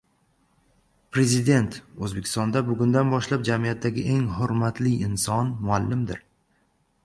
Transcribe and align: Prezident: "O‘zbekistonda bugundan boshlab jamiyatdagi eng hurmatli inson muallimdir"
Prezident: 1.17 1.77
"O‘zbekistonda 2.07 2.63
bugundan 2.71 3.13
boshlab 3.17 3.45
jamiyatdagi 3.53 4.07
eng 4.17 4.27
hurmatli 4.41 4.97
inson 5.11 5.57
muallimdir" 5.69 6.27